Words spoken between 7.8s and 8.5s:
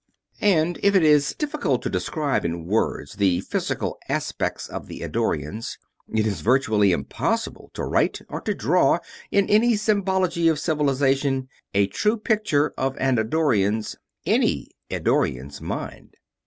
write or